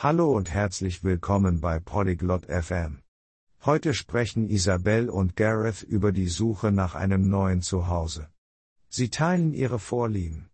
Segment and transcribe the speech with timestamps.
[0.00, 3.02] Hallo und herzlich willkommen bei Polyglot FM.
[3.64, 8.28] Heute sprechen Isabel und Gareth über die Suche nach einem neuen Zuhause.
[8.88, 10.50] Sie teilen ihre Vorlieben.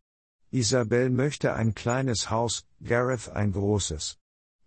[0.51, 4.17] Isabel möchte ein kleines Haus, Gareth ein großes.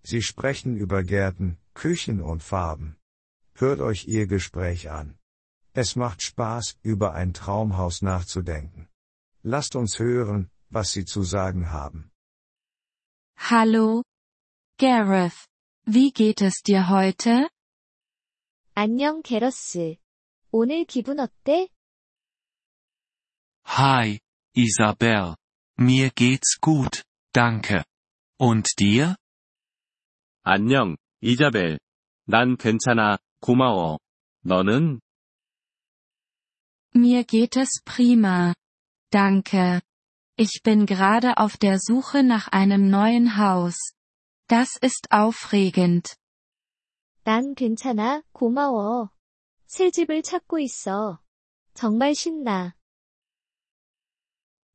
[0.03, 2.97] Sie sprechen über Gärten, Küchen und Farben.
[3.55, 5.17] Hört euch ihr Gespräch an.
[5.73, 8.87] Es macht Spaß, über ein Traumhaus nachzudenken.
[9.41, 12.11] Lasst uns hören, was sie zu sagen haben.
[13.37, 14.03] Hallo,
[14.78, 15.46] Gareth.
[15.84, 17.48] Wie geht es dir heute?
[18.74, 19.96] 안녕, 게러스.
[20.50, 21.68] 오늘 기분 어때?
[23.64, 24.18] Hi,
[24.54, 25.36] Isabel.
[25.78, 27.84] Mir geht's gut, danke.
[28.38, 29.16] Und dir?
[30.44, 31.78] 안녕, 이자벨.
[32.26, 33.98] 난 괜찮아, 고마워.
[34.44, 35.00] 너는?
[36.94, 38.54] Mir geht es prima.
[39.10, 39.80] Danke.
[40.36, 43.76] Ich bin gerade auf der Suche nach einem neuen Haus.
[44.48, 46.16] Das ist aufregend.
[47.24, 49.10] 난 괜찮아, 고마워.
[49.66, 51.20] 새 집을 찾고 있어.
[51.74, 52.74] 정말 신나.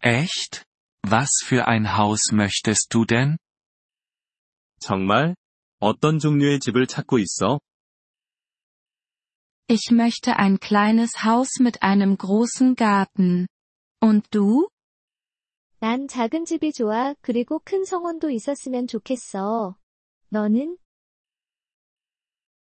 [0.02, 0.64] Echt?
[1.04, 3.38] Was für ein Haus möchtest du denn?
[4.80, 5.36] 정말?
[5.80, 7.60] 어떤 종류의 집을 찾고 있어?
[9.70, 13.48] Ich möchte ein kleines Haus mit einem großen Garten.
[14.00, 14.70] Und du?
[15.83, 17.13] 난 작은 집이 좋아.
[17.23, 19.77] 그리고 큰 성원도 있었으면 좋겠어.
[20.29, 20.79] 너는?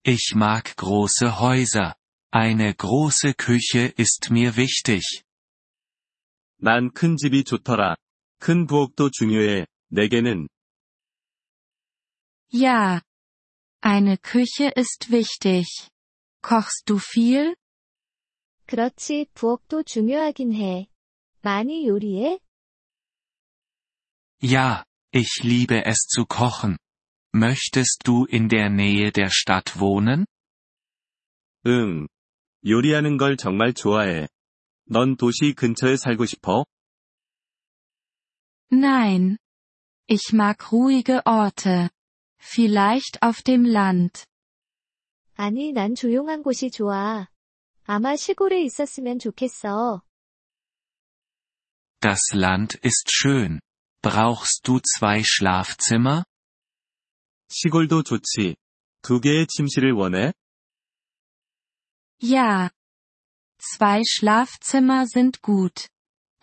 [0.06, 1.96] Ich mag große Häuser.
[2.32, 5.24] Eine große Küche ist mir wichtig.
[6.62, 7.96] 난 큰 집이 좋더라.
[8.38, 9.66] 큰 부엌도 중요해.
[9.88, 10.48] 내게는.
[12.54, 13.02] Ja.
[13.82, 15.66] Eine Küche ist wichtig.
[16.44, 17.56] Kochst du viel?
[18.68, 20.88] 그렇지, 부엌도 중요하긴 해.
[21.42, 22.40] 많이 요리해?
[24.41, 26.77] Ja, ich liebe es zu kochen.
[27.33, 30.27] Möchtest du in der Nähe der Stadt wohnen?
[31.67, 32.07] 응.
[32.65, 34.29] 요리하는 걸 정말 좋아해.
[34.87, 36.65] 넌 도시 근처에 살고 싶어?
[38.71, 39.39] Nein.
[40.07, 41.91] Ich mag ruhige Orte.
[42.39, 44.27] Vielleicht auf dem Land.
[45.37, 47.29] 아니, 난 조용한 곳이 좋아.
[47.85, 50.03] 아마 시골에 있었으면 좋겠어.
[52.01, 53.61] Das Land ist schön.
[54.03, 56.25] Brauchst du zwei Schlafzimmer?
[57.49, 58.57] 시골도 좋지.
[59.03, 60.33] 두 개의 침실을 원해?
[62.23, 62.71] Ja.
[63.59, 65.89] Zwei Schlafzimmer sind gut.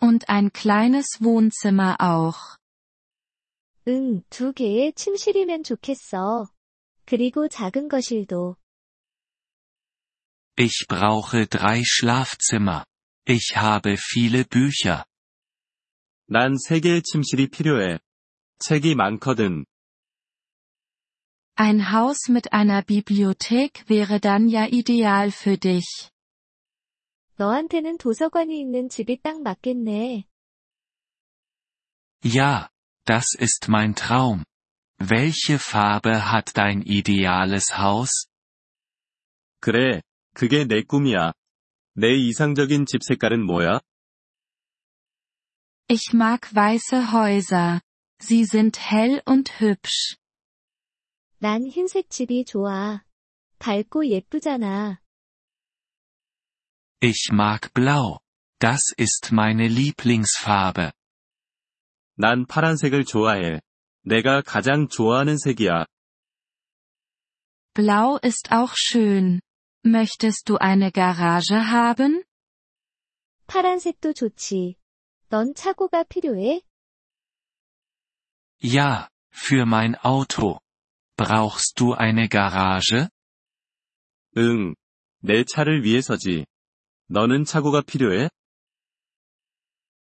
[0.00, 2.58] Und ein kleines Wohnzimmer auch.
[3.86, 6.48] 응, 두 개의 침실이면 좋겠어.
[7.04, 8.56] 그리고 작은 거실도.
[10.56, 12.84] Ich brauche drei Schlafzimmer.
[13.26, 15.04] Ich habe viele Bücher.
[16.26, 17.98] 난 세 개의 침실이 필요해.
[18.58, 19.64] 책이 많거든.
[21.56, 26.10] Ein Haus mit einer Bibliothek wäre dann ja ideal für dich.
[27.36, 30.24] 너한테는 도서관이 있는 집이 딱 맞겠네.
[32.24, 32.68] Ja,
[33.04, 34.44] das ist mein Traum.
[34.98, 38.28] Welche Farbe hat dein ideales Haus?
[39.60, 40.02] 그래,
[40.34, 41.32] 그게 내 꿈이야.
[41.94, 43.80] 내 이상적인 집 색깔은 뭐야?
[45.88, 47.80] Ich mag weiße Häuser.
[48.20, 50.16] Sie sind hell und hübsch.
[51.38, 53.02] 난 흰색 집이 좋아.
[53.58, 55.00] 밝고 예쁘잖아.
[57.02, 58.20] Ich mag Blau.
[58.58, 60.92] Das ist meine Lieblingsfarbe.
[62.14, 63.60] 난 파란색을 좋아해.
[64.04, 65.86] 내가 가장 좋아하는 색이야.
[67.74, 69.40] Blau ist auch schön.
[69.84, 72.24] Möchtest du eine Garage haben?
[73.48, 74.76] 파란색도 좋지.
[75.28, 76.62] 넌 차고가 필요해?
[78.62, 80.60] Ja, für mein Auto.
[81.16, 83.08] Brauchst du eine Garage?
[84.36, 84.74] 응.
[85.20, 86.46] 내 차를 위해서지.
[87.08, 88.28] 너는 차고가 필요해?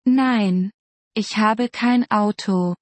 [0.05, 0.71] Nein.
[1.15, 2.75] Ich habe kein Auto.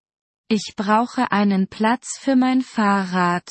[0.50, 3.46] Ich brauche einen Platz für mein Fahrrad.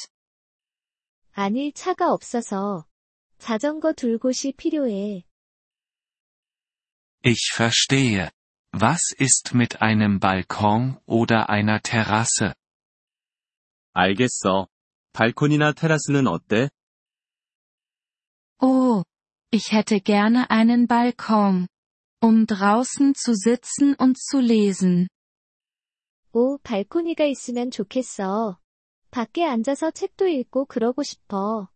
[1.33, 2.87] 아니, 차가 없어서.
[3.39, 5.25] 자전거 둘 곳이 필요해.
[7.25, 8.31] Ich verstehe.
[8.73, 12.55] Was ist mit einem Balkon oder einer Terrasse?
[13.95, 14.69] 알겠어.
[15.13, 16.71] 발코니나 테라스는 어때?
[18.61, 19.05] Oh.
[19.51, 21.69] Ich hätte gerne einen Balkon.
[22.23, 25.09] Um draußen zu sitzen und zu lesen.
[26.33, 28.59] 오, 발코니가 있으면 좋겠어.
[29.11, 31.69] 밖에 앉아서 책도 읽고 그러고 싶어.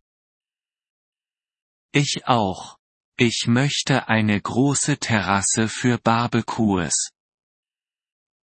[1.93, 2.77] Ich auch.
[3.21, 7.11] Ich möchte eine große Terrasse für Barbecues.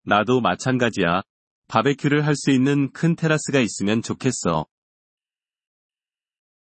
[0.04, 1.22] 나도 마찬가지야.
[1.68, 4.66] 바베큐를 할 수 있는 큰 테라스가 있으면 좋겠어.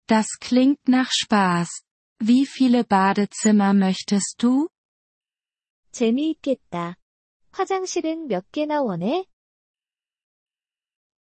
[0.07, 1.85] Das klingt nach Spaß.
[2.21, 4.69] Wie viele Badezimmer möchtest du?
[5.93, 6.97] 재미있겠다.
[7.53, 9.25] 화장실은 몇 개나 원해?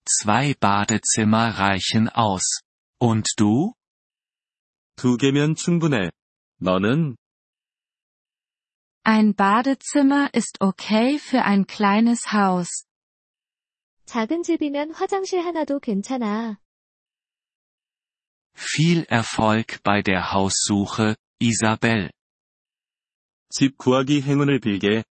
[0.06, 2.62] Zwei Badezimmer reichen aus.
[3.00, 3.74] Und du?
[4.96, 6.12] 두 개면 충분해.
[6.60, 7.16] 너는?
[9.04, 12.86] Ein Badezimmer ist okay für ein kleines Haus.
[14.06, 16.60] 작은 집이면 화장실 하나도 괜찮아.
[18.56, 22.10] Viel Erfolg bei der Haussuche, Isabel.
[23.50, 25.04] 집 구하기 행운을 빌게.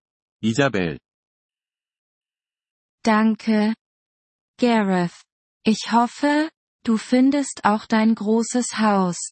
[0.42, 1.00] 이자벨.
[3.04, 3.74] Danke.
[4.58, 5.24] Gareth.
[5.64, 6.50] Ich hoffe,
[6.84, 9.32] du findest auch dein großes Haus.